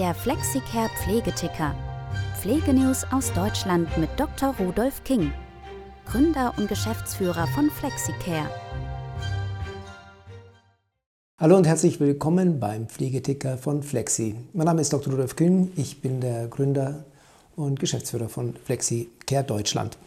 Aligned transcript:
Der 0.00 0.14
Flexicare 0.14 0.88
Pflegeticker. 1.04 1.74
Pflegenews 2.40 3.04
aus 3.12 3.30
Deutschland 3.34 3.98
mit 3.98 4.08
Dr. 4.16 4.54
Rudolf 4.58 5.04
King, 5.04 5.30
Gründer 6.06 6.54
und 6.56 6.70
Geschäftsführer 6.70 7.46
von 7.48 7.70
Flexicare. 7.70 8.48
Hallo 11.38 11.58
und 11.58 11.66
herzlich 11.66 12.00
willkommen 12.00 12.58
beim 12.58 12.86
Pflegeticker 12.88 13.58
von 13.58 13.82
Flexi. 13.82 14.36
Mein 14.54 14.64
Name 14.64 14.80
ist 14.80 14.90
Dr. 14.90 15.12
Rudolf 15.12 15.36
King, 15.36 15.70
ich 15.76 16.00
bin 16.00 16.22
der 16.22 16.48
Gründer 16.48 17.04
und 17.54 17.78
Geschäftsführer 17.78 18.30
von 18.30 18.56
Flexicare 18.56 19.44
Deutschland. 19.44 19.98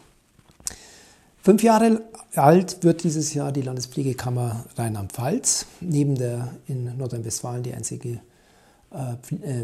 Fünf 1.40 1.62
Jahre 1.62 2.02
alt 2.34 2.82
wird 2.82 3.04
dieses 3.04 3.32
Jahr 3.32 3.52
die 3.52 3.62
Landespflegekammer 3.62 4.64
Rheinland-Pfalz, 4.76 5.66
neben 5.80 6.16
der 6.16 6.48
in 6.66 6.98
Nordrhein-Westfalen 6.98 7.62
die 7.62 7.74
einzige 7.74 8.18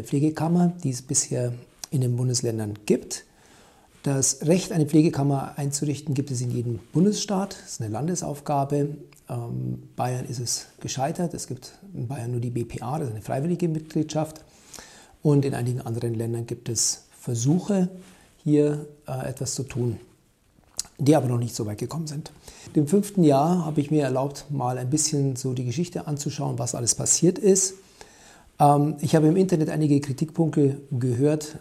Pflegekammer, 0.03 0.73
die 0.83 0.89
es 0.89 1.01
bisher 1.01 1.53
in 1.89 2.01
den 2.01 2.15
Bundesländern 2.15 2.73
gibt. 2.85 3.25
Das 4.03 4.45
Recht, 4.47 4.71
eine 4.71 4.85
Pflegekammer 4.85 5.53
einzurichten, 5.57 6.15
gibt 6.15 6.31
es 6.31 6.41
in 6.41 6.51
jedem 6.51 6.79
Bundesstaat. 6.91 7.55
Das 7.61 7.73
ist 7.73 7.81
eine 7.81 7.91
Landesaufgabe. 7.91 8.97
Ähm, 9.29 9.83
Bayern 9.95 10.25
ist 10.25 10.39
es 10.39 10.67
gescheitert. 10.79 11.33
Es 11.33 11.47
gibt 11.47 11.73
in 11.93 12.07
Bayern 12.07 12.31
nur 12.31 12.39
die 12.39 12.49
BPA, 12.49 12.97
das 12.97 13.09
ist 13.09 13.13
eine 13.13 13.21
freiwillige 13.21 13.67
Mitgliedschaft. 13.67 14.43
Und 15.21 15.45
in 15.45 15.53
einigen 15.53 15.81
anderen 15.81 16.15
Ländern 16.15 16.47
gibt 16.47 16.67
es 16.67 17.03
Versuche, 17.19 17.89
hier 18.43 18.87
äh, 19.07 19.29
etwas 19.29 19.53
zu 19.53 19.63
tun 19.63 19.99
die 21.01 21.15
aber 21.15 21.27
noch 21.27 21.39
nicht 21.39 21.55
so 21.55 21.65
weit 21.65 21.79
gekommen 21.79 22.05
sind. 22.05 22.31
Im 22.75 22.87
fünften 22.87 23.23
Jahr 23.23 23.65
habe 23.65 23.81
ich 23.81 23.89
mir 23.89 24.03
erlaubt, 24.03 24.45
mal 24.49 24.77
ein 24.77 24.89
bisschen 24.89 25.35
so 25.35 25.53
die 25.53 25.65
Geschichte 25.65 26.05
anzuschauen, 26.05 26.59
was 26.59 26.75
alles 26.75 26.93
passiert 26.93 27.39
ist. 27.39 27.73
Ähm, 28.61 28.95
ich 29.01 29.15
habe 29.15 29.27
im 29.27 29.35
Internet 29.35 29.69
einige 29.69 29.99
Kritikpunkte 29.99 30.77
gehört, 30.91 31.57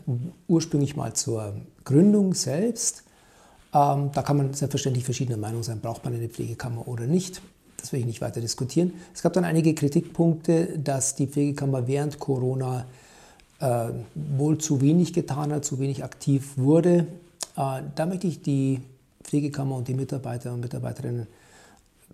ursprünglich 0.46 0.94
mal 0.96 1.14
zur 1.14 1.54
Gründung 1.84 2.34
selbst. 2.34 3.04
Ähm, 3.72 4.10
da 4.12 4.22
kann 4.22 4.36
man 4.36 4.52
selbstverständlich 4.52 5.04
verschiedener 5.04 5.38
Meinung 5.38 5.62
sein, 5.62 5.80
braucht 5.80 6.04
man 6.04 6.14
eine 6.14 6.28
Pflegekammer 6.28 6.86
oder 6.86 7.06
nicht. 7.06 7.40
Das 7.78 7.92
will 7.92 8.00
ich 8.00 8.06
nicht 8.06 8.20
weiter 8.20 8.42
diskutieren. 8.42 8.92
Es 9.14 9.22
gab 9.22 9.32
dann 9.32 9.44
einige 9.44 9.74
Kritikpunkte, 9.74 10.78
dass 10.78 11.14
die 11.14 11.26
Pflegekammer 11.26 11.88
während 11.88 12.18
Corona 12.18 12.84
äh, 13.58 13.88
wohl 14.14 14.58
zu 14.58 14.82
wenig 14.82 15.14
getan 15.14 15.52
hat, 15.52 15.64
zu 15.64 15.78
wenig 15.78 16.04
aktiv 16.04 16.52
wurde. 16.56 17.06
Äh, 17.56 17.82
da 17.94 18.06
möchte 18.06 18.26
ich 18.26 18.42
die 18.42 18.80
Pflegekammer 19.22 19.76
und 19.76 19.88
die 19.88 19.94
Mitarbeiter 19.94 20.52
und 20.52 20.60
Mitarbeiterinnen 20.60 21.26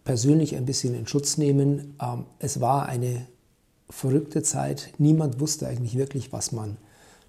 persönlich 0.05 0.55
ein 0.55 0.67
bisschen 0.67 0.95
in 0.95 1.09
Schutz 1.09 1.37
nehmen. 1.37 1.97
Ähm, 2.01 2.25
es 2.39 2.61
war 2.61 2.87
eine 2.87 3.27
verrückte 3.89 4.43
Zeit. 4.43 4.93
Niemand 4.99 5.41
wusste 5.41 5.67
eigentlich 5.67 5.97
wirklich, 5.97 6.33
was 6.33 6.53
man 6.53 6.77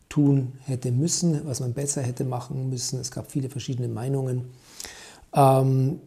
tun 0.10 0.54
hätte 0.66 0.92
müssen, 0.92 1.46
was 1.46 1.60
man 1.60 1.74
besser 1.74 2.02
hätte 2.02 2.24
machen 2.24 2.70
müssen. 2.70 3.00
Es 3.00 3.12
gab 3.12 3.32
viele 3.32 3.50
verschiedene 3.50 3.88
Meinungen. 3.88 4.46
Ähm, 5.34 6.00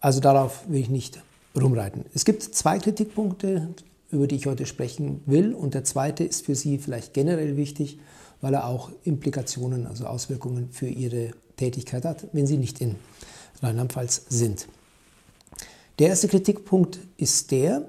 also 0.00 0.20
darauf 0.20 0.68
will 0.68 0.80
ich 0.80 0.90
nicht 0.90 1.22
rumreiten. 1.58 2.04
Es 2.14 2.24
gibt 2.24 2.42
zwei 2.42 2.78
Kritikpunkte, 2.78 3.68
über 4.10 4.26
die 4.26 4.36
ich 4.36 4.46
heute 4.46 4.66
sprechen 4.66 5.22
will. 5.26 5.54
Und 5.54 5.74
der 5.74 5.84
zweite 5.84 6.24
ist 6.24 6.44
für 6.44 6.54
Sie 6.54 6.78
vielleicht 6.78 7.14
generell 7.14 7.56
wichtig, 7.56 7.98
weil 8.40 8.54
er 8.54 8.66
auch 8.66 8.90
Implikationen, 9.04 9.86
also 9.86 10.06
Auswirkungen 10.06 10.68
für 10.70 10.88
Ihre 10.88 11.30
Tätigkeit 11.56 12.04
hat, 12.04 12.26
wenn 12.32 12.46
Sie 12.46 12.58
nicht 12.58 12.80
in 12.80 12.96
Rheinland-Pfalz 13.62 14.26
sind. 14.28 14.66
Der 15.98 16.08
erste 16.08 16.28
Kritikpunkt 16.28 16.98
ist 17.16 17.52
der, 17.52 17.88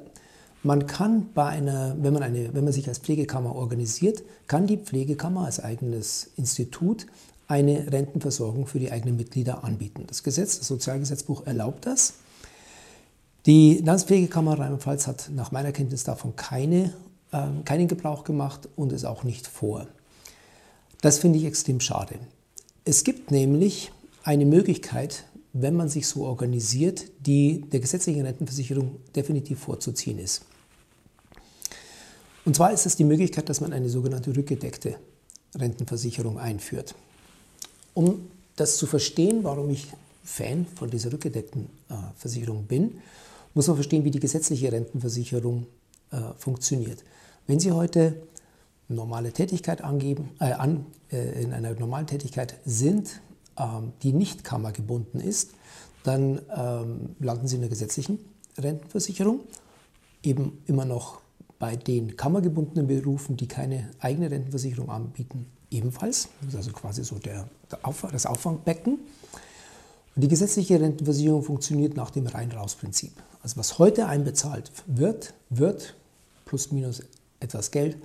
man 0.65 0.87
kann 0.87 1.31
bei 1.33 1.45
einer, 1.45 1.95
wenn 2.01 2.11
man, 2.11 2.23
eine, 2.23 2.53
wenn 2.53 2.63
man 2.63 2.73
sich 2.73 2.87
als 2.87 2.97
Pflegekammer 2.97 3.55
organisiert, 3.55 4.23
kann 4.47 4.65
die 4.65 4.77
Pflegekammer 4.77 5.45
als 5.45 5.59
eigenes 5.59 6.31
Institut 6.37 7.05
eine 7.47 7.91
Rentenversorgung 7.91 8.65
für 8.65 8.79
die 8.79 8.91
eigenen 8.91 9.15
Mitglieder 9.15 9.63
anbieten. 9.63 10.05
Das 10.07 10.23
Gesetz, 10.23 10.57
das 10.57 10.67
Sozialgesetzbuch 10.67 11.45
erlaubt 11.45 11.85
das. 11.85 12.15
Die 13.45 13.77
Landespflegekammer 13.77 14.57
Rheinland-Pfalz 14.57 15.05
hat 15.05 15.29
nach 15.35 15.51
meiner 15.51 15.71
Kenntnis 15.71 16.03
davon 16.03 16.35
keine, 16.35 16.93
äh, 17.31 17.43
keinen 17.63 17.87
Gebrauch 17.87 18.23
gemacht 18.23 18.67
und 18.75 18.91
es 18.91 19.05
auch 19.05 19.23
nicht 19.23 19.45
vor. 19.45 19.85
Das 21.01 21.19
finde 21.19 21.37
ich 21.37 21.45
extrem 21.45 21.79
schade. 21.79 22.15
Es 22.85 23.03
gibt 23.03 23.29
nämlich 23.29 23.91
eine 24.23 24.45
Möglichkeit, 24.45 25.25
wenn 25.53 25.75
man 25.75 25.89
sich 25.89 26.07
so 26.07 26.25
organisiert, 26.25 27.05
die 27.19 27.61
der 27.71 27.81
gesetzlichen 27.81 28.25
Rentenversicherung 28.25 28.95
definitiv 29.15 29.59
vorzuziehen 29.59 30.17
ist. 30.17 30.41
Und 32.45 32.55
zwar 32.55 32.71
ist 32.71 32.85
es 32.85 32.95
die 32.95 33.03
Möglichkeit, 33.03 33.49
dass 33.49 33.59
man 33.59 33.73
eine 33.73 33.89
sogenannte 33.89 34.35
rückgedeckte 34.35 34.95
Rentenversicherung 35.55 36.37
einführt. 36.37 36.95
Um 37.93 38.29
das 38.55 38.77
zu 38.77 38.85
verstehen, 38.85 39.43
warum 39.43 39.69
ich 39.71 39.87
Fan 40.23 40.65
von 40.75 40.89
dieser 40.89 41.11
rückgedeckten 41.11 41.69
äh, 41.89 41.93
Versicherung 42.15 42.65
bin, 42.65 42.99
muss 43.53 43.67
man 43.67 43.77
verstehen, 43.77 44.03
wie 44.03 44.11
die 44.11 44.19
gesetzliche 44.19 44.71
Rentenversicherung 44.71 45.65
äh, 46.11 46.17
funktioniert. 46.37 47.03
Wenn 47.47 47.59
Sie 47.59 47.71
heute 47.71 48.15
normale 48.87 49.31
Tätigkeit 49.31 49.83
angeben, 49.83 50.31
äh, 50.39 50.51
an, 50.51 50.85
äh, 51.11 51.41
in 51.41 51.53
einer 51.53 51.73
normalen 51.73 52.07
Tätigkeit 52.07 52.59
sind, 52.65 53.21
ähm, 53.57 53.93
die 54.03 54.13
nicht 54.13 54.43
kammergebunden 54.43 55.19
ist, 55.19 55.51
dann 56.03 56.41
ähm, 56.55 57.15
landen 57.19 57.47
Sie 57.47 57.55
in 57.55 57.61
der 57.61 57.69
gesetzlichen 57.69 58.19
Rentenversicherung, 58.57 59.41
eben 60.23 60.61
immer 60.67 60.85
noch 60.85 61.21
bei 61.65 61.75
den 61.75 62.15
kammergebundenen 62.15 62.85
Berufen, 62.85 63.37
die 63.37 63.47
keine 63.47 63.89
eigene 63.99 64.29
Rentenversicherung 64.29 64.91
anbieten, 64.91 65.47
ebenfalls. 65.71 66.29
Das 66.41 66.49
ist 66.49 66.55
also 66.57 66.71
quasi 66.73 67.03
so 67.03 67.17
der, 67.17 67.49
das 68.11 68.27
Auffangbecken. 68.27 68.99
Und 70.15 70.21
die 70.21 70.27
gesetzliche 70.27 70.79
Rentenversicherung 70.79 71.41
funktioniert 71.41 71.95
nach 71.95 72.11
dem 72.11 72.27
Rein-Raus-Prinzip. 72.27 73.13
Also 73.41 73.57
was 73.57 73.79
heute 73.79 74.05
einbezahlt 74.05 74.71
wird, 74.85 75.33
wird 75.49 75.95
plus 76.45 76.71
minus 76.71 77.01
etwas 77.39 77.71
Geld 77.71 77.97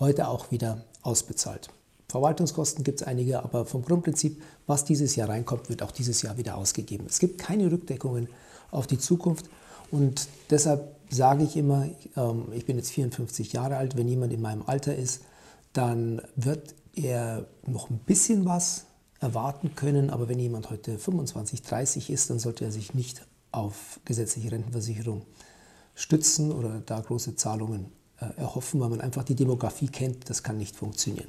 heute 0.00 0.26
auch 0.26 0.50
wieder 0.50 0.82
ausbezahlt. 1.02 1.68
Verwaltungskosten 2.08 2.82
gibt 2.82 3.02
es 3.02 3.06
einige, 3.06 3.44
aber 3.44 3.66
vom 3.66 3.82
Grundprinzip, 3.82 4.42
was 4.66 4.84
dieses 4.84 5.14
Jahr 5.14 5.28
reinkommt, 5.28 5.68
wird 5.68 5.84
auch 5.84 5.92
dieses 5.92 6.22
Jahr 6.22 6.36
wieder 6.38 6.56
ausgegeben. 6.56 7.06
Es 7.08 7.20
gibt 7.20 7.38
keine 7.38 7.70
Rückdeckungen 7.70 8.28
auf 8.72 8.88
die 8.88 8.98
Zukunft 8.98 9.48
und 9.92 10.26
deshalb 10.50 10.95
sage 11.16 11.44
ich 11.44 11.56
immer, 11.56 11.88
ähm, 12.16 12.46
ich 12.52 12.66
bin 12.66 12.76
jetzt 12.76 12.90
54 12.90 13.52
Jahre 13.52 13.76
alt, 13.76 13.96
wenn 13.96 14.08
jemand 14.08 14.32
in 14.32 14.40
meinem 14.40 14.62
Alter 14.66 14.94
ist, 14.94 15.22
dann 15.72 16.22
wird 16.36 16.74
er 16.94 17.46
noch 17.66 17.90
ein 17.90 17.98
bisschen 17.98 18.44
was 18.44 18.86
erwarten 19.20 19.74
können, 19.74 20.10
aber 20.10 20.28
wenn 20.28 20.38
jemand 20.38 20.70
heute 20.70 20.98
25, 20.98 21.62
30 21.62 22.10
ist, 22.10 22.30
dann 22.30 22.38
sollte 22.38 22.64
er 22.64 22.72
sich 22.72 22.94
nicht 22.94 23.26
auf 23.50 24.00
gesetzliche 24.04 24.52
Rentenversicherung 24.52 25.22
stützen 25.94 26.52
oder 26.52 26.82
da 26.84 27.00
große 27.00 27.36
Zahlungen 27.36 27.86
äh, 28.20 28.26
erhoffen, 28.38 28.80
weil 28.80 28.90
man 28.90 29.00
einfach 29.00 29.24
die 29.24 29.34
Demografie 29.34 29.88
kennt, 29.88 30.28
das 30.28 30.42
kann 30.42 30.58
nicht 30.58 30.76
funktionieren. 30.76 31.28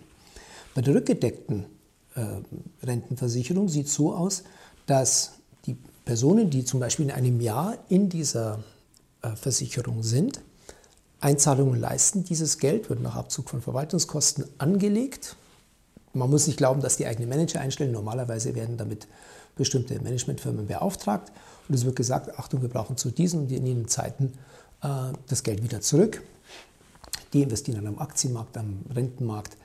Bei 0.76 0.82
der 0.82 0.96
rückgedeckten 0.96 1.66
äh, 2.16 2.26
Rentenversicherung 2.86 3.70
sieht 3.70 3.88
es 3.88 3.94
so 3.94 4.14
aus, 4.14 4.44
dass 4.86 5.34
die 5.66 5.78
Personen, 6.06 6.50
die 6.50 6.66
zum 6.66 6.80
Beispiel 6.80 7.06
in 7.06 7.12
einem 7.12 7.40
Jahr 7.42 7.78
in 7.90 8.10
dieser 8.10 8.64
Versicherung 9.36 10.04
sind, 10.04 10.42
Einzahlungen 11.20 11.80
leisten. 11.80 12.24
Dieses 12.24 12.60
Geld 12.60 12.90
wird 12.90 13.02
nach 13.02 13.16
Abzug 13.16 13.50
von 13.50 13.62
Verwaltungskosten 13.62 14.46
angelegt. 14.58 15.36
Man 16.14 16.30
muss 16.30 16.48
nicht 16.48 16.58
glauben, 16.58 16.82
dass 16.82 16.98
die 16.98 17.06
eigene 17.06 17.28
Manager 17.28 17.60
einstellen. 17.60 17.92
Normalerweise 17.92 18.56
werden 18.56 18.78
damit 18.78 19.08
bestimmte 19.56 20.00
Managementfirmen 20.02 20.68
beauftragt. 20.68 21.32
Und 21.68 21.76
es 21.76 21.86
wird 21.86 21.96
gesagt, 21.96 22.38
Achtung, 22.40 22.62
wir 22.62 22.70
brauchen 22.70 22.98
zu 22.98 23.12
diesen 23.12 23.42
und 23.42 23.52
jenen 23.52 23.88
Zeiten 23.88 24.34
äh, 24.84 24.88
das 25.28 25.44
Geld 25.44 25.64
wieder 25.64 25.82
zurück. 25.82 26.22
Die 27.34 27.42
investieren 27.42 27.84
dann 27.84 27.88
am 27.88 28.00
Aktienmarkt, 28.00 28.58
am 28.58 28.80
Rentenmarkt 28.94 29.58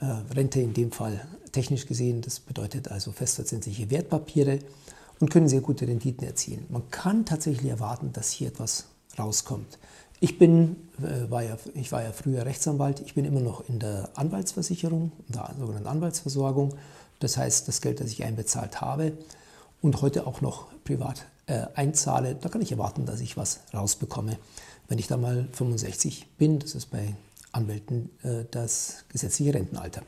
äh, 0.00 0.04
Rente 0.34 0.60
in 0.60 0.74
dem 0.74 0.92
Fall 0.92 1.26
technisch 1.52 1.86
gesehen, 1.86 2.22
das 2.22 2.40
bedeutet 2.40 2.88
also 2.88 3.12
festverzinsliche 3.12 3.90
Wertpapiere 3.90 4.60
und 5.20 5.30
können 5.30 5.48
sehr 5.48 5.60
gute 5.60 5.86
Renditen 5.86 6.26
erzielen. 6.26 6.66
Man 6.68 6.90
kann 6.90 7.24
tatsächlich 7.24 7.70
erwarten, 7.70 8.12
dass 8.12 8.30
hier 8.30 8.48
etwas 8.48 8.86
rauskommt. 9.18 9.78
Ich, 10.20 10.38
bin, 10.38 10.76
äh, 10.98 11.30
war 11.30 11.42
ja, 11.42 11.56
ich 11.74 11.92
war 11.92 12.02
ja 12.02 12.12
früher 12.12 12.44
Rechtsanwalt, 12.44 13.00
ich 13.00 13.14
bin 13.14 13.24
immer 13.24 13.40
noch 13.40 13.68
in 13.68 13.78
der 13.78 14.10
Anwaltsversicherung, 14.14 15.12
in 15.28 15.32
der 15.32 15.54
sogenannten 15.58 15.88
Anwaltsversorgung. 15.88 16.74
Das 17.20 17.36
heißt, 17.36 17.68
das 17.68 17.80
Geld, 17.80 18.00
das 18.00 18.10
ich 18.10 18.24
einbezahlt 18.24 18.80
habe 18.80 19.12
und 19.80 20.02
heute 20.02 20.26
auch 20.26 20.40
noch 20.40 20.66
privat 20.84 21.26
äh, 21.46 21.66
einzahle, 21.74 22.34
da 22.34 22.48
kann 22.48 22.62
ich 22.62 22.72
erwarten, 22.72 23.06
dass 23.06 23.20
ich 23.20 23.36
was 23.36 23.60
rausbekomme. 23.72 24.38
Wenn 24.88 24.98
ich 24.98 25.06
da 25.06 25.16
mal 25.16 25.48
65 25.52 26.26
bin, 26.36 26.58
das 26.58 26.74
ist 26.74 26.86
bei 26.86 27.14
Anwälten 27.52 28.10
äh, 28.22 28.44
das 28.50 29.04
gesetzliche 29.08 29.54
Rentenalter. 29.54 30.02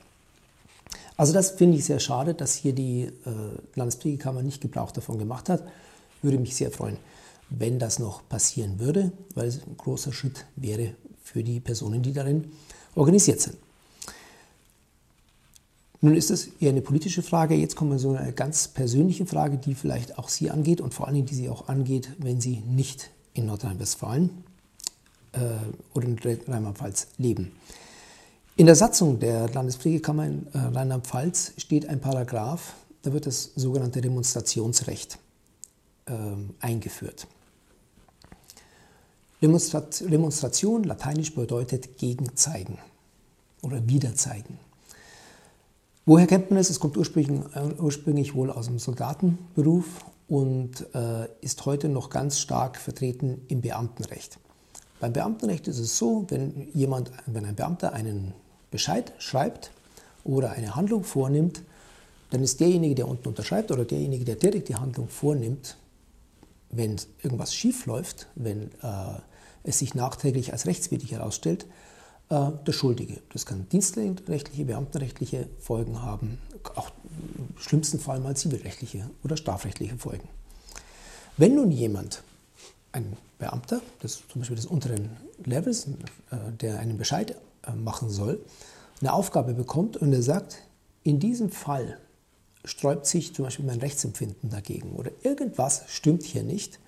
Also 1.21 1.35
das 1.35 1.51
finde 1.51 1.77
ich 1.77 1.85
sehr 1.85 2.01
schade, 2.01 2.33
dass 2.33 2.55
hier 2.55 2.73
die 2.73 3.03
äh, 3.03 3.13
Landespflegekammer 3.75 4.43
nicht 4.43 4.63
Gebrauch 4.63 4.91
davon 4.91 5.19
gemacht 5.19 5.51
hat. 5.51 5.63
Würde 6.23 6.39
mich 6.39 6.57
sehr 6.57 6.71
freuen, 6.71 6.97
wenn 7.51 7.79
das 7.79 7.99
noch 7.99 8.27
passieren 8.27 8.79
würde, 8.79 9.13
weil 9.35 9.47
es 9.47 9.57
ein 9.57 9.77
großer 9.77 10.15
Schritt 10.15 10.47
wäre 10.57 10.95
für 11.23 11.45
die 11.45 11.61
Personen, 11.61 12.03
die 12.03 12.15
darin 12.15 12.51
organisiert 12.95 13.43
sind. 13.43 13.59
Nun 16.01 16.17
ist 16.17 16.31
es 16.31 16.53
eher 16.59 16.71
eine 16.71 16.81
politische 16.81 17.21
Frage. 17.21 17.55
Jetzt 17.55 17.77
kommen 17.77 17.91
wir 17.91 17.99
zu 17.99 18.13
einer 18.15 18.33
ganz 18.33 18.69
persönlichen 18.69 19.27
Frage, 19.27 19.59
die 19.59 19.75
vielleicht 19.75 20.17
auch 20.17 20.31
Sie 20.31 20.49
angeht 20.49 20.81
und 20.81 20.95
vor 20.95 21.07
allen 21.07 21.17
Dingen, 21.17 21.27
die 21.27 21.35
Sie 21.35 21.51
auch 21.51 21.69
angeht, 21.69 22.09
wenn 22.17 22.41
Sie 22.41 22.63
nicht 22.67 23.11
in 23.35 23.45
Nordrhein-Westfalen 23.45 24.31
äh, 25.33 25.39
oder 25.93 26.07
in 26.07 26.19
Rheinland-Pfalz 26.19 27.09
leben. 27.19 27.53
In 28.61 28.67
der 28.67 28.77
Satzung 28.77 29.19
der 29.19 29.49
Landespflegekammer 29.49 30.27
in 30.27 30.47
äh, 30.53 30.59
Rheinland-Pfalz 30.59 31.55
steht 31.57 31.89
ein 31.89 31.99
Paragraph, 31.99 32.75
da 33.01 33.11
wird 33.11 33.25
das 33.25 33.53
sogenannte 33.57 34.03
Demonstrationsrecht 34.03 35.19
äh, 36.05 36.13
eingeführt. 36.61 37.27
Demonstration 39.41 40.85
lateinisch 40.85 41.35
bedeutet 41.35 41.97
gegenzeigen 41.97 42.77
oder 43.63 43.89
wiederzeigen. 43.89 44.59
Woher 46.05 46.27
kennt 46.27 46.51
man 46.51 46.61
es? 46.61 46.69
Es 46.69 46.81
kommt 46.81 46.99
ursprünglich, 46.99 47.41
äh, 47.55 47.81
ursprünglich 47.81 48.35
wohl 48.35 48.51
aus 48.51 48.67
dem 48.67 48.79
Soldatenberuf 48.79 49.87
und 50.29 50.87
äh, 50.95 51.29
ist 51.41 51.65
heute 51.65 51.89
noch 51.89 52.11
ganz 52.11 52.39
stark 52.39 52.77
vertreten 52.77 53.41
im 53.49 53.63
Beamtenrecht. 53.63 54.39
Beim 55.01 55.15
Beamtenrecht 55.15 55.67
ist 55.67 55.79
es 55.79 55.97
so, 55.97 56.27
wenn 56.29 56.69
jemand, 56.75 57.11
wenn 57.25 57.47
ein 57.47 57.57
Beamter 57.57 57.95
einen 57.95 58.35
Bescheid 58.71 59.13
schreibt 59.19 59.71
oder 60.25 60.53
eine 60.53 60.77
Handlung 60.77 61.05
vornimmt, 61.05 61.63
dann 62.31 62.43
ist 62.43 62.61
derjenige, 62.61 62.95
der 62.95 63.09
unten 63.09 63.29
unterschreibt 63.29 63.71
oder 63.71 63.85
derjenige, 63.85 64.25
der 64.25 64.37
direkt 64.37 64.69
die 64.69 64.77
Handlung 64.77 65.09
vornimmt, 65.09 65.77
wenn 66.71 66.97
irgendwas 67.23 67.55
schief 67.55 67.87
läuft, 67.87 68.29
wenn 68.37 68.71
äh, 68.83 69.19
es 69.65 69.81
sich 69.81 69.95
nachträglich 69.95 70.53
als 70.53 70.67
rechtswidrig 70.67 71.13
herausstellt, 71.13 71.67
äh, 72.29 72.51
der 72.67 72.73
Schuldige. 72.73 73.21
Das 73.33 73.47
kann 73.47 73.69
dienstrechtliche, 73.69 74.65
beamtenrechtliche 74.65 75.49
Folgen 75.59 76.03
haben, 76.03 76.39
auch 76.77 76.91
im 77.19 77.59
schlimmsten 77.61 77.99
Fall 77.99 78.21
mal 78.21 78.37
zivilrechtliche 78.37 79.11
oder 79.25 79.37
strafrechtliche 79.37 79.99
Folgen. 79.99 80.29
Wenn 81.37 81.57
nun 81.57 81.73
jemand, 81.73 82.23
ein 82.93 83.17
Beamter, 83.39 83.81
das 84.01 84.23
zum 84.29 84.41
Beispiel 84.41 84.57
des 84.57 84.67
unteren 84.67 85.17
Levels, 85.45 85.87
äh, 86.31 86.37
der 86.61 86.79
einen 86.79 86.99
Bescheid 86.99 87.35
machen 87.77 88.11
soll, 88.11 88.45
eine 89.01 89.13
Aufgabe 89.13 89.55
bekommt 89.55 89.97
und 89.97 90.13
er 90.13 90.23
sagt, 90.23 90.59
in 91.03 91.21
diesem 91.21 91.51
Fall 91.51 91.99
sträubt 92.65 93.07
sich 93.07 93.35
zum 93.35 93.47
Beispiel 93.47 93.65
mein 93.65 93.81
Rechtsempfinden 93.81 94.51
dagegen 94.51 94.93
oder 94.93 95.11
irgendwas 95.23 95.85
stimmt 95.89 96.23
hier 96.23 96.43
nicht, 96.43 96.79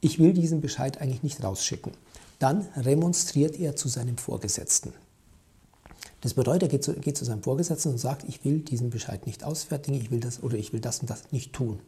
ich 0.00 0.18
will 0.18 0.34
diesen 0.34 0.60
Bescheid 0.60 1.00
eigentlich 1.00 1.22
nicht 1.22 1.42
rausschicken. 1.42 1.92
Dann 2.38 2.68
remonstriert 2.76 3.58
er 3.58 3.76
zu 3.76 3.88
seinem 3.88 4.18
Vorgesetzten. 4.18 4.92
Das 6.20 6.34
bedeutet, 6.34 6.64
er 6.64 6.68
geht 6.68 6.84
zu, 6.84 6.92
geht 6.94 7.16
zu, 7.16 7.24
seinem 7.24 7.42
Vorgesetzten 7.42 7.90
und 7.90 7.98
sagt, 7.98 8.24
ich 8.28 8.44
will 8.44 8.60
diesen 8.60 8.90
Bescheid 8.90 9.26
nicht 9.26 9.44
ausfertigen, 9.44 10.00
ich 10.00 10.10
will 10.10 10.20
das 10.20 10.42
oder 10.42 10.56
ich 10.56 10.72
will 10.72 10.80
das 10.80 11.00
und 11.00 11.08
das 11.08 11.32
nicht 11.32 11.52
tun. 11.52 11.80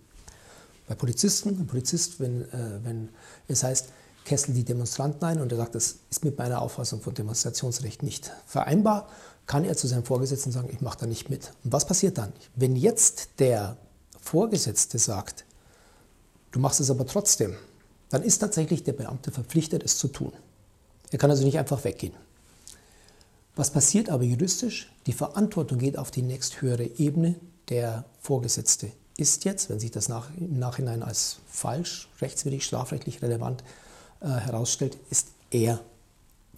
Bei 0.86 0.94
Polizisten, 0.94 1.50
ein 1.50 1.66
Polizist, 1.66 2.18
wenn, 2.18 2.42
äh, 2.42 2.80
wenn 2.82 3.10
es 3.46 3.62
heißt, 3.62 3.88
Kessel 4.28 4.52
die 4.52 4.64
Demonstranten 4.64 5.24
ein 5.24 5.40
und 5.40 5.50
er 5.50 5.58
sagt, 5.58 5.74
das 5.74 5.96
ist 6.10 6.24
mit 6.24 6.36
meiner 6.36 6.60
Auffassung 6.60 7.00
von 7.00 7.14
Demonstrationsrecht 7.14 8.02
nicht 8.02 8.30
vereinbar, 8.46 9.08
kann 9.46 9.64
er 9.64 9.74
zu 9.76 9.86
seinem 9.86 10.04
Vorgesetzten 10.04 10.52
sagen, 10.52 10.68
ich 10.70 10.82
mache 10.82 10.98
da 10.98 11.06
nicht 11.06 11.30
mit. 11.30 11.52
Und 11.64 11.72
was 11.72 11.86
passiert 11.86 12.18
dann? 12.18 12.32
Wenn 12.54 12.76
jetzt 12.76 13.30
der 13.38 13.78
Vorgesetzte 14.20 14.98
sagt, 14.98 15.46
du 16.50 16.60
machst 16.60 16.80
es 16.80 16.90
aber 16.90 17.06
trotzdem, 17.06 17.56
dann 18.10 18.22
ist 18.22 18.38
tatsächlich 18.38 18.84
der 18.84 18.92
Beamte 18.92 19.30
verpflichtet, 19.30 19.82
es 19.82 19.96
zu 19.96 20.08
tun. 20.08 20.32
Er 21.10 21.18
kann 21.18 21.30
also 21.30 21.44
nicht 21.44 21.58
einfach 21.58 21.82
weggehen. 21.84 22.14
Was 23.56 23.70
passiert 23.70 24.10
aber 24.10 24.24
juristisch? 24.24 24.92
Die 25.06 25.14
Verantwortung 25.14 25.78
geht 25.78 25.96
auf 25.96 26.10
die 26.10 26.22
nächsthöhere 26.22 26.84
Ebene. 26.84 27.36
Der 27.70 28.04
Vorgesetzte 28.20 28.92
ist 29.16 29.46
jetzt, 29.46 29.70
wenn 29.70 29.80
sich 29.80 29.90
das 29.90 30.10
nach, 30.10 30.30
im 30.36 30.58
Nachhinein 30.58 31.02
als 31.02 31.38
falsch, 31.48 32.08
rechtswidrig, 32.20 32.64
strafrechtlich 32.64 33.22
relevant 33.22 33.64
äh, 34.20 34.26
herausstellt, 34.26 34.96
ist 35.10 35.28
er 35.50 35.80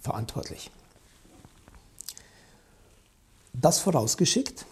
verantwortlich. 0.01 0.71
Das 3.53 3.79
vorausgeschickt 3.79 4.65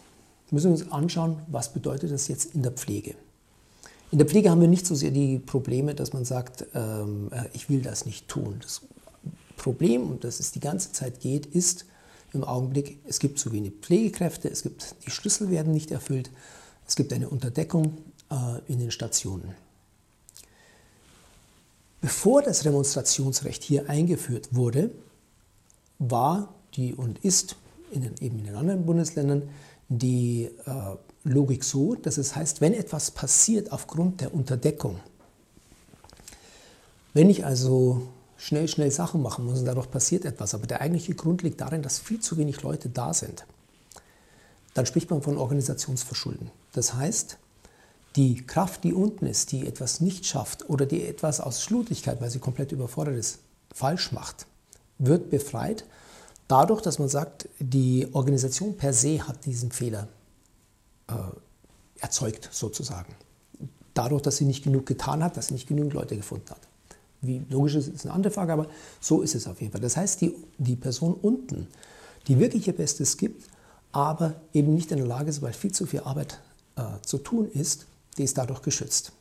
müssen 0.52 0.76
wir 0.76 0.84
uns 0.84 0.92
anschauen, 0.92 1.42
was 1.48 1.74
bedeutet 1.74 2.12
das 2.12 2.28
jetzt 2.28 2.56
in 2.56 2.64
der 2.64 2.72
Pflege. 2.72 3.16
In 4.12 4.18
der 4.18 4.28
Pflege 4.28 4.50
haben 4.50 4.62
wir 4.62 4.68
nicht 4.68 4.88
so 4.88 4.96
sehr 4.96 5.12
die 5.12 5.38
Probleme, 5.38 5.94
dass 5.94 6.14
man 6.14 6.26
sagt, 6.26 6.66
ähm, 6.74 7.30
äh, 7.32 7.46
ich 7.54 7.70
will 7.70 7.82
das 7.82 8.06
nicht 8.06 8.28
tun. 8.28 8.60
Das 8.62 8.82
Problem, 9.58 10.04
um 10.04 10.20
das 10.20 10.40
es 10.40 10.52
die 10.52 10.60
ganze 10.60 10.92
Zeit 10.92 11.20
geht, 11.20 11.46
ist 11.46 11.86
im 12.34 12.44
Augenblick, 12.44 13.00
es 13.08 13.20
gibt 13.20 13.38
zu 13.38 13.52
wenig 13.52 13.74
Pflegekräfte, 13.82 14.50
es 14.50 14.64
gibt, 14.64 14.96
die 15.06 15.12
Schlüssel 15.12 15.52
werden 15.52 15.74
nicht 15.74 15.92
erfüllt, 15.92 16.32
es 16.88 16.96
gibt 16.96 17.14
eine 17.14 17.30
Unterdeckung 17.30 17.98
äh, 18.32 18.72
in 18.72 18.80
den 18.80 18.92
Stationen. 18.92 19.54
Bevor 22.02 22.42
das 22.42 22.62
Demonstrationsrecht 22.62 23.64
hier 23.64 23.90
eingeführt 23.90 24.50
wurde, 24.52 24.92
war 25.98 26.54
die 26.76 26.94
und 26.94 27.20
ist 27.20 27.56
in 27.92 28.02
den, 28.02 28.16
eben 28.22 28.40
in 28.40 28.46
den 28.46 28.56
anderen 28.56 28.86
Bundesländern 28.86 29.50
die 29.90 30.50
äh, 30.66 30.96
Logik 31.24 31.64
so, 31.64 31.96
dass 31.96 32.18
es 32.18 32.36
heißt, 32.36 32.62
wenn 32.62 32.74
etwas 32.74 33.12
passiert 33.12 33.72
aufgrund 33.72 34.22
der 34.22 34.34
Unterdeckung, 34.34 35.00
wenn 37.14 37.30
ich 37.30 37.46
also 37.46 38.08
schnell, 38.38 38.68
schnell 38.68 38.92
Sachen 38.92 39.22
machen 39.22 39.46
muss 39.46 39.60
und 39.60 39.66
dadurch 39.66 39.92
passiert 39.92 40.26
etwas, 40.26 40.54
aber 40.54 40.68
der 40.68 40.82
eigentliche 40.82 41.16
Grund 41.16 41.42
liegt 41.42 41.60
darin, 41.60 41.82
dass 41.82 42.00
viel 42.00 42.20
zu 42.20 42.38
wenig 42.38 42.62
Leute 42.62 42.88
da 42.88 43.14
sind, 43.14 43.46
dann 44.74 44.86
spricht 44.86 45.10
man 45.10 45.22
von 45.22 45.38
Organisationsverschulden. 45.38 46.52
Das 46.72 46.94
heißt, 46.94 47.38
die 48.16 48.46
Kraft, 48.46 48.84
die 48.84 48.94
unten 48.94 49.26
ist, 49.26 49.52
die 49.52 49.68
etwas 49.68 50.02
nicht 50.02 50.26
schafft 50.26 50.70
oder 50.70 50.86
die 50.86 51.06
etwas 51.06 51.40
aus 51.40 51.62
Schludrigkeit, 51.62 52.22
weil 52.22 52.30
sie 52.30 52.40
komplett 52.40 52.72
überfordert 52.72 53.16
ist, 53.16 53.40
falsch 53.74 54.12
macht, 54.12 54.48
wird 54.98 55.30
befreit 55.30 55.86
dadurch, 56.50 56.82
dass 56.82 57.00
man 57.00 57.08
sagt, 57.08 57.48
die 57.60 58.08
Organisation 58.12 58.76
per 58.76 58.92
se 58.92 59.26
hat 59.26 59.46
diesen 59.46 59.72
Fehler 59.72 60.10
äh, 61.08 61.14
erzeugt 62.00 62.50
sozusagen. 62.52 63.14
Dadurch, 63.94 64.22
dass 64.22 64.38
sie 64.38 64.46
nicht 64.46 64.64
genug 64.64 64.86
getan 64.86 65.24
hat, 65.24 65.38
dass 65.38 65.48
sie 65.48 65.54
nicht 65.54 65.68
genügend 65.68 65.94
Leute 65.94 66.18
gefunden 66.18 66.50
hat. 66.50 66.68
Wie 67.22 67.42
logisch 67.50 67.76
ist, 67.76 67.88
ist 67.88 68.06
eine 68.06 68.14
andere 68.14 68.32
Frage, 68.32 68.54
aber 68.54 68.68
so 69.00 69.22
ist 69.22 69.36
es 69.36 69.48
auf 69.48 69.62
jeden 69.62 69.72
Fall. 69.72 69.82
Das 69.82 69.98
heißt, 69.98 70.22
die, 70.22 70.36
die 70.58 70.76
Person 70.76 71.14
unten, 71.14 71.68
die 72.28 72.40
wirklich 72.40 72.68
ihr 72.68 72.76
Bestes 72.76 73.18
gibt, 73.18 73.48
aber 73.92 74.36
eben 74.54 74.74
nicht 74.74 74.92
in 74.92 74.98
der 74.98 75.08
Lage 75.08 75.30
ist, 75.30 75.42
weil 75.42 75.54
viel 75.54 75.72
zu 75.72 75.86
viel 75.86 76.02
Arbeit 76.02 76.40
äh, 76.76 76.84
zu 77.02 77.18
tun 77.18 77.50
ist, 77.52 77.88
die 78.20 78.24
ist 78.24 78.38
dadurch 78.38 78.62
geschützt. 78.62 79.14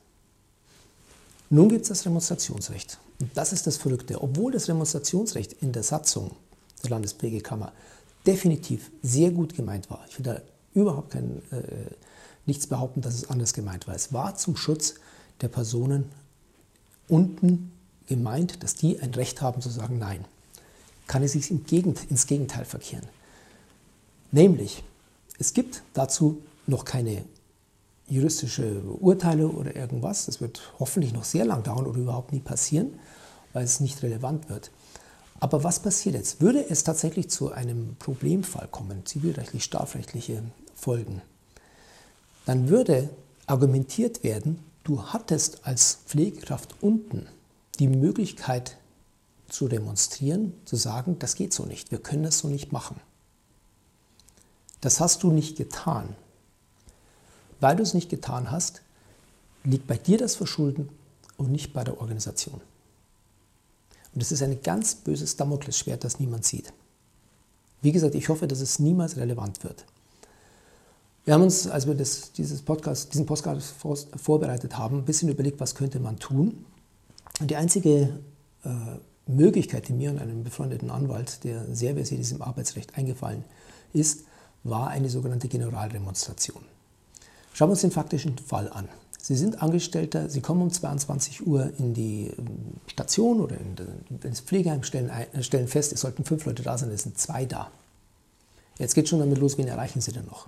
Nun 1.51 1.69
gibt 1.71 1.83
es 1.83 1.89
das 1.89 2.03
Demonstrationsrecht. 2.03 2.99
Und 3.21 3.31
das 3.35 3.53
ist 3.53 3.67
das 3.67 3.79
Verrückte. 3.79 4.23
Obwohl 4.23 4.53
das 4.53 4.67
Demonstrationsrecht 4.67 5.55
in 5.63 5.73
der 5.73 5.83
Satzung 5.83 6.33
der 6.83 6.91
Landespflegekammer 6.91 7.73
definitiv 8.27 8.91
sehr 9.03 9.31
gut 9.31 9.55
gemeint 9.55 9.89
war, 9.89 10.05
ich 10.09 10.19
will 10.19 10.25
da 10.25 10.41
überhaupt 10.75 11.13
kein, 11.13 11.43
äh, 11.51 11.63
nichts 12.45 12.67
behaupten, 12.67 13.01
dass 13.01 13.15
es 13.15 13.31
anders 13.31 13.55
gemeint 13.55 13.87
war. 13.87 13.95
Es 13.95 14.13
war 14.13 14.37
zum 14.37 14.57
Schutz 14.57 14.95
der 15.41 15.49
Personen 15.49 16.05
unten 17.09 17.73
gemeint, 18.07 18.63
dass 18.63 18.75
die 18.75 19.01
ein 19.01 19.15
Recht 19.15 19.41
haben 19.41 19.63
zu 19.63 19.71
sagen 19.71 19.99
Nein. 19.99 20.25
Kann 21.07 21.23
es 21.23 21.33
sich 21.33 21.51
ins 21.51 22.27
Gegenteil 22.27 22.67
verkehren. 22.67 23.07
Nämlich, 24.31 24.83
es 25.39 25.55
gibt 25.55 25.83
dazu 25.95 26.43
noch 26.67 26.85
keine 26.85 27.25
juristische 28.09 28.83
Urteile 28.83 29.49
oder 29.49 29.77
irgendwas. 29.77 30.27
Das 30.27 30.41
wird 30.41 30.75
hoffentlich 30.79 31.13
noch 31.13 31.25
sehr 31.25 31.45
lang 31.45 31.63
dauern 31.63 31.87
oder 31.87 31.99
überhaupt 31.99 32.33
nie 32.33 32.41
passieren, 32.41 32.99
weil 33.53 33.65
es 33.65 33.81
nicht 33.81 34.03
relevant 34.03 34.49
wird. 34.49 34.71
Aber 35.41 35.63
was 35.63 35.81
passiert 35.81 36.15
jetzt? 36.15 36.41
Würde 36.41 36.69
es 36.69 36.85
tatsächlich 36.85 37.31
zu 37.31 37.53
einem 37.53 37.97
Problemfall 37.99 38.69
kommen, 38.69 39.07
zivilrechtlich, 39.07 39.65
strafrechtliche 39.65 40.43
Folgen, 40.75 41.23
dann 42.47 42.69
würde 42.69 43.11
argumentiert 43.47 44.25
werden, 44.25 44.59
du 44.85 45.03
hattest 45.05 45.67
als 45.67 45.99
Pflegekraft 46.07 46.77
unten 46.81 47.27
die 47.79 47.89
Möglichkeit 47.89 48.77
zu 49.49 49.69
demonstrieren, 49.69 50.55
zu 50.65 50.77
sagen, 50.77 51.19
das 51.19 51.35
geht 51.35 51.53
so 51.53 51.65
nicht, 51.65 51.91
wir 51.91 51.99
können 51.99 52.23
das 52.23 52.39
so 52.39 52.49
nicht 52.49 52.73
machen. 52.73 53.01
Das 54.81 55.01
hast 55.01 55.23
du 55.23 55.31
nicht 55.31 55.57
getan. 55.57 56.15
Weil 57.61 57.77
du 57.77 57.83
es 57.83 57.95
nicht 57.95 58.09
getan 58.09 58.51
hast, 58.51 58.83
liegt 59.65 59.87
bei 59.87 59.97
dir 59.97 60.19
das 60.19 60.37
Verschulden 60.37 60.89
und 61.37 61.51
nicht 61.51 61.73
bei 61.73 61.85
der 61.85 62.01
Organisation. 62.01 62.61
Und 64.15 64.23
es 64.23 64.33
ist 64.33 64.43
ein 64.43 64.63
ganz 64.63 64.95
böses 64.95 65.37
Damoklesschwert, 65.37 66.05
das 66.05 66.19
niemand 66.19 66.45
sieht. 66.45 66.73
Wie 67.83 67.93
gesagt, 67.93 68.15
ich 68.15 68.29
hoffe, 68.29 68.49
dass 68.49 68.61
es 68.61 68.79
niemals 68.79 69.17
relevant 69.17 69.63
wird. 69.63 69.85
Wir 71.25 71.35
haben 71.35 71.43
uns, 71.43 71.69
als 71.69 71.87
wir 71.87 71.95
das, 71.95 72.33
dieses 72.33 72.63
Podcast, 72.63 73.13
diesen 73.13 73.27
Podcast 73.27 73.75
vorbereitet 74.17 74.79
haben, 74.79 74.99
ein 74.99 75.05
bisschen 75.05 75.29
überlegt, 75.29 75.61
was 75.61 75.75
könnte 75.75 76.01
man 76.01 76.19
tun. 76.19 76.65
Und 77.39 77.51
die 77.51 77.57
einzige 77.57 78.19
äh, 78.65 78.71
Möglichkeit, 79.27 79.89
die 79.89 79.93
mir 79.93 80.11
und 80.11 80.19
einem 80.19 80.43
befreundeten 80.43 80.91
Anwalt, 80.91 81.45
der 81.45 81.67
sehr 81.75 81.95
versiert 81.95 82.21
ist 82.21 82.33
im 82.33 82.43
Arbeitsrecht, 82.43 82.97
eingefallen 82.97 83.45
ist, 83.93 84.25
war 84.65 84.89
eine 84.89 85.11
sogenannte 85.11 85.49
Generaldemonstration. 85.49 86.63
Schauen 87.59 87.71
wir 87.71 87.73
uns 87.73 87.81
den 87.81 87.91
faktischen 87.91 88.39
Fall 88.39 88.71
an. 88.71 88.89
Sie 89.21 89.35
sind 89.35 89.65
Angestellter, 89.65 90.29
Sie 90.29 90.41
kommen 90.41 90.63
um 90.63 90.71
22 90.71 91.45
Uhr 91.45 91.73
in 91.77 91.93
die 91.93 92.33
ähm, 92.39 92.75
Station 92.87 93.41
oder 93.41 93.57
in 93.59 93.75
das 94.21 94.39
Pflegeheim, 94.39 94.85
stellen, 94.85 95.11
stellen 95.41 95.67
fest, 95.67 95.93
es 95.93 96.03
sollten 96.03 96.25
fünf 96.25 96.45
Leute 96.45 96.63
da 96.63 96.79
sein, 96.79 96.89
es 96.93 97.03
sind 97.03 97.19
zwei 97.19 97.47
da. 97.47 97.73
Jetzt 98.79 98.95
geht 98.95 99.09
schon 99.09 99.19
damit 99.19 99.39
los, 99.39 99.59
wen 99.59 99.67
erreichen 99.67 100.01
Sie 100.01 100.13
denn 100.13 100.27
noch? 100.27 100.47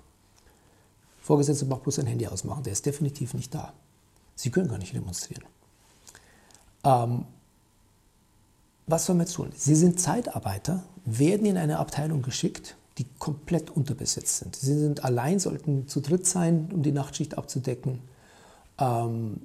Vorgesetzter 1.21 1.65
macht 1.65 1.83
bloß 1.83 1.95
sein 1.95 2.05
Handy 2.05 2.27
ausmachen, 2.27 2.63
der 2.63 2.71
ist 2.71 2.85
definitiv 2.85 3.33
nicht 3.33 3.53
da. 3.53 3.73
Sie 4.35 4.49
können 4.49 4.69
gar 4.69 4.77
nicht 4.77 4.95
demonstrieren. 4.95 5.43
Ähm, 6.85 7.25
was 8.87 9.05
soll 9.05 9.17
man 9.17 9.25
jetzt 9.25 9.35
tun? 9.35 9.51
Sie 9.53 9.75
sind 9.75 9.99
Zeitarbeiter, 9.99 10.81
werden 11.03 11.45
in 11.45 11.57
eine 11.57 11.79
Abteilung 11.79 12.21
geschickt, 12.21 12.77
die 13.01 13.07
komplett 13.17 13.71
unterbesetzt 13.71 14.37
sind. 14.37 14.55
Sie 14.55 14.77
sind 14.77 15.03
allein, 15.03 15.39
sollten 15.39 15.87
zu 15.87 16.01
dritt 16.01 16.27
sein, 16.27 16.69
um 16.71 16.83
die 16.83 16.91
Nachtschicht 16.91 17.35
abzudecken. 17.37 17.99
Ähm, 18.77 19.41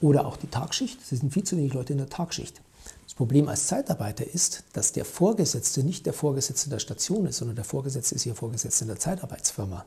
oder 0.00 0.26
auch 0.26 0.36
die 0.36 0.46
Tagschicht. 0.46 1.04
Sie 1.04 1.16
sind 1.16 1.32
viel 1.32 1.44
zu 1.44 1.56
wenig 1.56 1.74
Leute 1.74 1.92
in 1.92 1.98
der 1.98 2.08
Tagschicht. 2.08 2.62
Das 3.04 3.14
Problem 3.14 3.48
als 3.48 3.66
Zeitarbeiter 3.66 4.26
ist, 4.26 4.64
dass 4.72 4.92
der 4.92 5.04
Vorgesetzte 5.04 5.84
nicht 5.84 6.06
der 6.06 6.14
Vorgesetzte 6.14 6.70
der 6.70 6.78
Station 6.78 7.26
ist, 7.26 7.36
sondern 7.36 7.56
der 7.56 7.64
Vorgesetzte 7.64 8.14
ist 8.14 8.24
Ihr 8.26 8.34
Vorgesetzter 8.34 8.82
in 8.82 8.88
der 8.88 8.98
Zeitarbeitsfirma. 8.98 9.84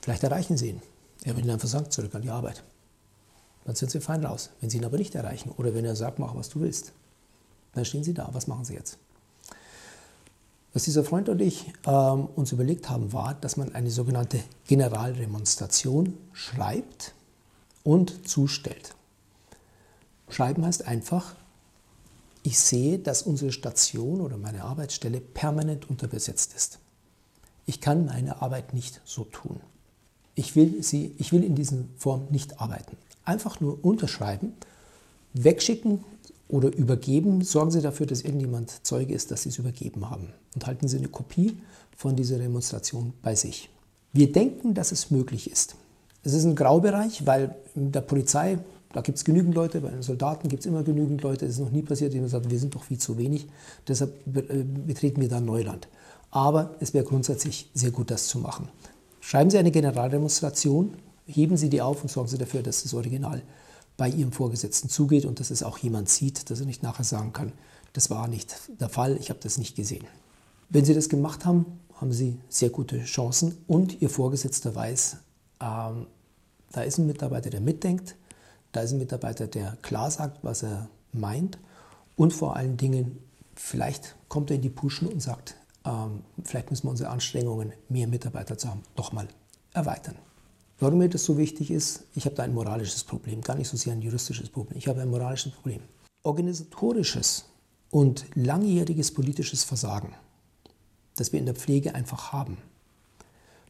Vielleicht 0.00 0.22
erreichen 0.24 0.56
Sie 0.56 0.70
ihn. 0.70 0.82
Er 1.24 1.34
wird 1.34 1.44
Ihnen 1.44 1.54
einfach 1.54 1.68
sagen, 1.68 1.90
zurück 1.90 2.14
an 2.14 2.22
die 2.22 2.30
Arbeit. 2.30 2.62
Dann 3.64 3.74
sind 3.74 3.90
Sie 3.90 4.00
fein 4.00 4.24
raus. 4.24 4.50
Wenn 4.60 4.70
Sie 4.70 4.78
ihn 4.78 4.84
aber 4.84 4.96
nicht 4.96 5.14
erreichen 5.14 5.50
oder 5.50 5.74
wenn 5.74 5.84
er 5.84 5.96
sagt, 5.96 6.18
mach 6.18 6.34
was 6.34 6.48
du 6.48 6.60
willst, 6.60 6.92
dann 7.74 7.84
stehen 7.84 8.04
Sie 8.04 8.14
da. 8.14 8.28
Was 8.32 8.46
machen 8.46 8.64
Sie 8.64 8.74
jetzt? 8.74 8.98
Was 10.76 10.82
dieser 10.82 11.04
Freund 11.04 11.30
und 11.30 11.40
ich 11.40 11.72
ähm, 11.86 12.28
uns 12.36 12.52
überlegt 12.52 12.90
haben, 12.90 13.14
war, 13.14 13.32
dass 13.32 13.56
man 13.56 13.74
eine 13.74 13.90
sogenannte 13.90 14.40
Generaldemonstration 14.66 16.18
schreibt 16.34 17.14
und 17.82 18.28
zustellt. 18.28 18.94
Schreiben 20.28 20.66
heißt 20.66 20.86
einfach, 20.86 21.34
ich 22.42 22.58
sehe, 22.58 22.98
dass 22.98 23.22
unsere 23.22 23.52
Station 23.52 24.20
oder 24.20 24.36
meine 24.36 24.64
Arbeitsstelle 24.64 25.18
permanent 25.18 25.88
unterbesetzt 25.88 26.52
ist. 26.54 26.78
Ich 27.64 27.80
kann 27.80 28.04
meine 28.04 28.42
Arbeit 28.42 28.74
nicht 28.74 29.00
so 29.06 29.24
tun. 29.24 29.58
Ich 30.34 30.56
will, 30.56 30.82
sie, 30.82 31.14
ich 31.16 31.32
will 31.32 31.42
in 31.42 31.54
dieser 31.54 31.84
Form 31.96 32.26
nicht 32.28 32.60
arbeiten. 32.60 32.98
Einfach 33.24 33.60
nur 33.60 33.82
unterschreiben, 33.82 34.52
wegschicken 35.32 36.04
oder 36.48 36.74
übergeben. 36.74 37.42
Sorgen 37.42 37.70
Sie 37.70 37.80
dafür, 37.80 38.06
dass 38.06 38.22
irgendjemand 38.22 38.86
Zeuge 38.86 39.14
ist, 39.14 39.30
dass 39.30 39.42
Sie 39.42 39.48
es 39.48 39.58
übergeben 39.58 40.10
haben. 40.10 40.28
Und 40.54 40.66
halten 40.66 40.88
Sie 40.88 40.98
eine 40.98 41.08
Kopie 41.08 41.58
von 41.96 42.16
dieser 42.16 42.38
Demonstration 42.38 43.12
bei 43.22 43.34
sich. 43.34 43.70
Wir 44.12 44.30
denken, 44.32 44.74
dass 44.74 44.92
es 44.92 45.10
möglich 45.10 45.50
ist. 45.50 45.76
Es 46.22 46.32
ist 46.32 46.44
ein 46.44 46.56
Graubereich, 46.56 47.26
weil 47.26 47.54
in 47.74 47.92
der 47.92 48.00
Polizei, 48.00 48.58
da 48.92 49.00
gibt 49.00 49.18
es 49.18 49.24
genügend 49.24 49.54
Leute, 49.54 49.80
bei 49.80 49.90
den 49.90 50.02
Soldaten 50.02 50.48
gibt 50.48 50.60
es 50.60 50.66
immer 50.66 50.82
genügend 50.82 51.22
Leute. 51.22 51.46
Es 51.46 51.52
ist 51.52 51.60
noch 51.60 51.70
nie 51.70 51.82
passiert, 51.82 52.10
dass 52.10 52.14
jemand 52.14 52.32
sagt, 52.32 52.50
wir 52.50 52.58
sind 52.58 52.74
doch 52.74 52.84
viel 52.84 52.98
zu 52.98 53.18
wenig. 53.18 53.46
Deshalb 53.86 54.12
äh, 54.26 54.64
betreten 54.64 55.20
wir 55.20 55.28
da 55.28 55.40
Neuland. 55.40 55.88
Aber 56.30 56.74
es 56.80 56.94
wäre 56.94 57.04
grundsätzlich 57.04 57.70
sehr 57.74 57.90
gut, 57.90 58.10
das 58.10 58.26
zu 58.26 58.38
machen. 58.38 58.68
Schreiben 59.20 59.50
Sie 59.50 59.58
eine 59.58 59.70
Generaldemonstration, 59.70 60.94
heben 61.26 61.56
Sie 61.56 61.68
die 61.68 61.82
auf 61.82 62.02
und 62.02 62.10
sorgen 62.10 62.28
Sie 62.28 62.38
dafür, 62.38 62.62
dass 62.62 62.82
das 62.82 62.94
Original 62.94 63.42
bei 63.96 64.08
Ihrem 64.08 64.32
Vorgesetzten 64.32 64.88
zugeht 64.88 65.24
und 65.24 65.40
dass 65.40 65.50
es 65.50 65.62
auch 65.62 65.78
jemand 65.78 66.08
sieht, 66.08 66.50
dass 66.50 66.60
er 66.60 66.66
nicht 66.66 66.82
nachher 66.82 67.04
sagen 67.04 67.32
kann, 67.32 67.52
das 67.92 68.10
war 68.10 68.28
nicht 68.28 68.54
der 68.80 68.88
Fall, 68.88 69.16
ich 69.16 69.30
habe 69.30 69.40
das 69.42 69.58
nicht 69.58 69.74
gesehen. 69.74 70.04
Wenn 70.68 70.84
Sie 70.84 70.94
das 70.94 71.08
gemacht 71.08 71.44
haben, 71.44 71.80
haben 71.94 72.12
Sie 72.12 72.38
sehr 72.48 72.70
gute 72.70 73.02
Chancen 73.04 73.56
und 73.66 74.02
Ihr 74.02 74.10
Vorgesetzter 74.10 74.74
weiß, 74.74 75.16
ähm, 75.60 76.06
da 76.72 76.82
ist 76.82 76.98
ein 76.98 77.06
Mitarbeiter, 77.06 77.48
der 77.48 77.60
mitdenkt, 77.60 78.16
da 78.72 78.82
ist 78.82 78.92
ein 78.92 78.98
Mitarbeiter, 78.98 79.46
der 79.46 79.78
klar 79.80 80.10
sagt, 80.10 80.44
was 80.44 80.62
er 80.62 80.88
meint 81.12 81.58
und 82.16 82.32
vor 82.32 82.56
allen 82.56 82.76
Dingen, 82.76 83.18
vielleicht 83.54 84.16
kommt 84.28 84.50
er 84.50 84.56
in 84.56 84.62
die 84.62 84.70
Puschen 84.70 85.08
und 85.08 85.20
sagt, 85.20 85.56
ähm, 85.86 86.22
vielleicht 86.44 86.70
müssen 86.70 86.84
wir 86.84 86.90
unsere 86.90 87.10
Anstrengungen, 87.10 87.72
mehr 87.88 88.08
Mitarbeiter 88.08 88.58
zu 88.58 88.68
haben, 88.68 88.82
doch 88.96 89.12
mal 89.12 89.28
erweitern. 89.72 90.16
Warum 90.78 90.98
mir 90.98 91.08
das 91.08 91.24
so 91.24 91.38
wichtig 91.38 91.70
ist, 91.70 92.04
ich 92.14 92.26
habe 92.26 92.36
da 92.36 92.42
ein 92.42 92.52
moralisches 92.52 93.02
Problem, 93.04 93.40
gar 93.40 93.56
nicht 93.56 93.68
so 93.68 93.76
sehr 93.76 93.94
ein 93.94 94.02
juristisches 94.02 94.50
Problem. 94.50 94.76
Ich 94.76 94.88
habe 94.88 95.00
ein 95.00 95.08
moralisches 95.08 95.52
Problem. 95.52 95.80
Organisatorisches 96.22 97.46
und 97.90 98.26
langjähriges 98.34 99.12
politisches 99.12 99.64
Versagen, 99.64 100.12
das 101.14 101.32
wir 101.32 101.40
in 101.40 101.46
der 101.46 101.54
Pflege 101.54 101.94
einfach 101.94 102.32
haben, 102.32 102.58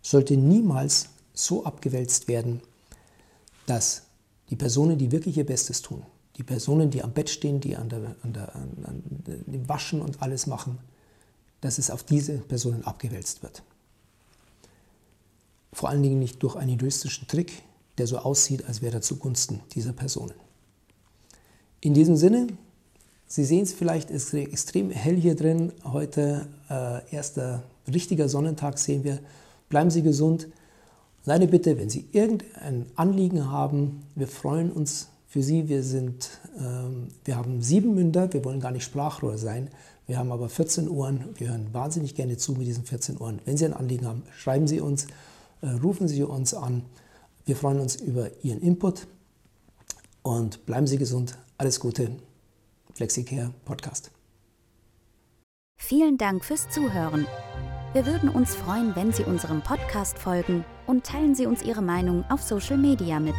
sollte 0.02 0.36
niemals 0.36 1.10
so 1.32 1.64
abgewälzt 1.64 2.26
werden, 2.26 2.60
dass 3.66 4.02
die 4.50 4.56
Personen, 4.56 4.98
die 4.98 5.12
wirklich 5.12 5.36
ihr 5.36 5.46
Bestes 5.46 5.82
tun, 5.82 6.02
die 6.36 6.42
Personen, 6.42 6.90
die 6.90 7.02
am 7.02 7.12
Bett 7.12 7.30
stehen, 7.30 7.60
die 7.60 7.76
an 7.76 7.88
der, 7.88 8.16
an 8.22 8.32
der, 8.32 8.54
an, 8.54 8.84
an, 8.84 9.02
dem 9.46 9.68
Waschen 9.68 10.02
und 10.02 10.22
alles 10.22 10.46
machen, 10.46 10.78
dass 11.60 11.78
es 11.78 11.90
auf 11.90 12.02
diese 12.02 12.38
Personen 12.38 12.84
abgewälzt 12.84 13.42
wird. 13.42 13.62
Vor 15.76 15.90
allen 15.90 16.02
Dingen 16.02 16.18
nicht 16.18 16.42
durch 16.42 16.56
einen 16.56 16.78
juristischen 16.78 17.28
Trick, 17.28 17.52
der 17.98 18.06
so 18.06 18.16
aussieht, 18.16 18.66
als 18.66 18.80
wäre 18.80 18.94
er 18.94 19.02
zugunsten 19.02 19.60
dieser 19.74 19.92
Personen. 19.92 20.32
In 21.82 21.92
diesem 21.92 22.16
Sinne, 22.16 22.46
Sie 23.26 23.44
sehen 23.44 23.64
es 23.64 23.74
vielleicht, 23.74 24.10
ist 24.10 24.32
extrem 24.32 24.88
hell 24.88 25.16
hier 25.16 25.34
drin. 25.34 25.74
Heute 25.84 26.46
äh, 26.70 27.14
erster 27.14 27.62
richtiger 27.92 28.30
Sonnentag 28.30 28.78
sehen 28.78 29.04
wir. 29.04 29.18
Bleiben 29.68 29.90
Sie 29.90 30.00
gesund. 30.00 30.48
Und 31.26 31.30
eine 31.30 31.46
Bitte, 31.46 31.76
wenn 31.76 31.90
Sie 31.90 32.06
irgendein 32.10 32.86
Anliegen 32.94 33.50
haben, 33.50 34.02
wir 34.14 34.28
freuen 34.28 34.72
uns 34.72 35.08
für 35.28 35.42
Sie. 35.42 35.68
Wir, 35.68 35.82
sind, 35.82 36.30
ähm, 36.58 37.08
wir 37.26 37.36
haben 37.36 37.60
sieben 37.60 37.94
Münder, 37.94 38.32
wir 38.32 38.42
wollen 38.46 38.60
gar 38.60 38.70
nicht 38.70 38.84
Sprachrohr 38.84 39.36
sein. 39.36 39.68
Wir 40.06 40.16
haben 40.16 40.32
aber 40.32 40.48
14 40.48 40.88
Ohren. 40.88 41.26
Wir 41.34 41.50
hören 41.50 41.66
wahnsinnig 41.72 42.14
gerne 42.14 42.38
zu 42.38 42.52
mit 42.52 42.66
diesen 42.66 42.84
14 42.84 43.18
Ohren. 43.18 43.40
Wenn 43.44 43.58
Sie 43.58 43.66
ein 43.66 43.74
Anliegen 43.74 44.06
haben, 44.06 44.22
schreiben 44.34 44.66
Sie 44.66 44.80
uns, 44.80 45.06
rufen 45.62 46.08
Sie 46.08 46.22
uns 46.22 46.54
an. 46.54 46.84
Wir 47.44 47.56
freuen 47.56 47.80
uns 47.80 47.96
über 47.96 48.30
Ihren 48.42 48.60
Input 48.60 49.06
und 50.22 50.66
bleiben 50.66 50.86
Sie 50.86 50.98
gesund. 50.98 51.38
Alles 51.58 51.80
Gute. 51.80 52.16
FlexiCare 52.94 53.52
Podcast. 53.64 54.10
Vielen 55.78 56.16
Dank 56.16 56.44
fürs 56.44 56.68
Zuhören. 56.70 57.26
Wir 57.92 58.06
würden 58.06 58.28
uns 58.28 58.54
freuen, 58.54 58.96
wenn 58.96 59.12
Sie 59.12 59.22
unserem 59.22 59.62
Podcast 59.62 60.18
folgen 60.18 60.64
und 60.86 61.04
teilen 61.04 61.34
Sie 61.34 61.46
uns 61.46 61.62
Ihre 61.62 61.82
Meinung 61.82 62.24
auf 62.30 62.42
Social 62.42 62.78
Media 62.78 63.20
mit. 63.20 63.34